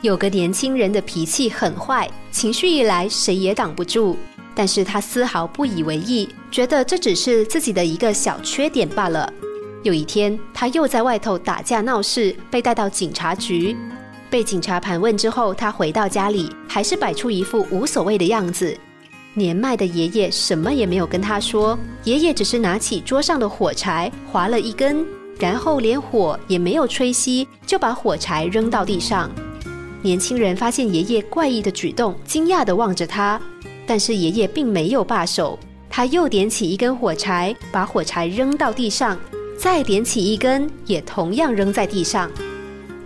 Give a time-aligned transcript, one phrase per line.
[0.00, 4.16] 有个年轻人的脾气很坏，情绪一来谁也挡不住。
[4.54, 9.32] 但是他丝毫不以为意，觉得这只是自己的一个小缺点罢了。
[9.82, 13.76] 有一天，他又在外头打架闹事，被带到警察局。
[14.30, 18.76] 被警察盘问之后，他回到家里，还是摆出一副无所谓的样子。
[19.34, 25.04] 年迈的爷爷什么也没有跟他说，爷爷只是拿起桌上的火柴划了一根，
[25.38, 29.30] 然后连火也没有吹熄，就把火柴扔到地上。
[30.00, 33.40] 年轻人发现爷爷怪异的举动，惊讶地望着他。
[33.86, 35.58] 但是爷爷并没有罢手，
[35.90, 39.18] 他又点起一根火柴，把火柴扔到地上，
[39.58, 42.30] 再点起一根，也同样扔在地上。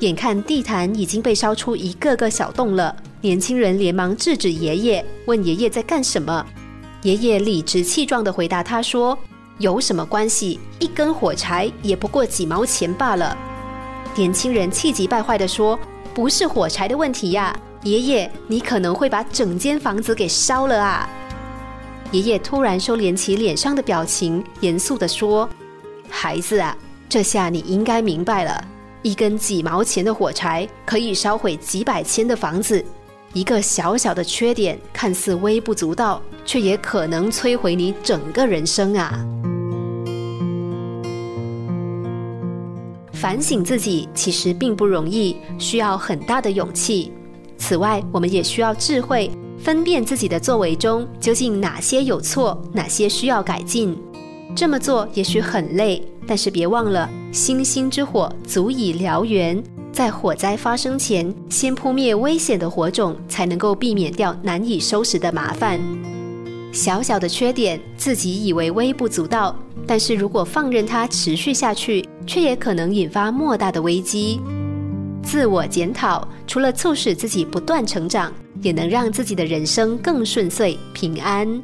[0.00, 6.44] 眼看地毯已经被烧出一个个小洞了，年轻人连忙制止爷爷，问爷爷在干什么。
[7.02, 9.16] 爷爷理直气壮地回答他说
[9.58, 10.58] ：“有什么关系？
[10.78, 13.36] 一根火柴也不过几毛钱罢了。”
[14.14, 15.78] 年轻人气急败坏地说
[16.14, 21.08] ：“不是火柴的问题呀。”爷爷，你可能会把整间房子给烧了啊！
[22.12, 25.48] 爷爷突然收敛起脸上的表情，严肃地说
[26.08, 26.76] ：“孩子啊，
[27.08, 28.64] 这下你应该明白了，
[29.02, 32.84] 一根几毛钱的火柴可以烧毁几百千的房子，
[33.32, 39.18] 一个小小的缺点看似微不足道，却也可能摧毁你整个人生啊！”
[43.22, 47.12] 反省自己其实并不容易，需要很大的勇气。
[47.56, 53.96] 此外，我们也需要智慧，分辨自己的作为中究竟哪些有错，哪些需要改进。
[54.56, 59.62] 这么做也许很累，但是别忘了，星星之火足以燎原。
[59.92, 65.78] 在火灾发生前，先扑灭危险的火种，才能够避免掉难以收拾的麻烦。
[66.72, 69.54] 小小的缺点，自己以为微不足道，
[69.86, 74.40] 但是如果放任它持续下去，却也可能引发莫大的危机。
[75.22, 81.62] 自我检讨，除了促使自己不断成长，也能让自己的人生更顺遂、平安。